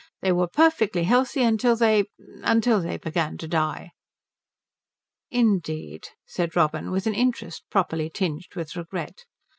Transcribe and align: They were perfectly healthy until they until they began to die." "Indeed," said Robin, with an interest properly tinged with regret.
They 0.23 0.31
were 0.31 0.47
perfectly 0.47 1.03
healthy 1.03 1.43
until 1.43 1.75
they 1.75 2.05
until 2.41 2.81
they 2.81 2.97
began 2.97 3.37
to 3.37 3.47
die." 3.47 3.91
"Indeed," 5.29 6.07
said 6.25 6.55
Robin, 6.55 6.89
with 6.89 7.05
an 7.05 7.13
interest 7.13 7.65
properly 7.69 8.09
tinged 8.09 8.47
with 8.55 8.75
regret. 8.75 9.25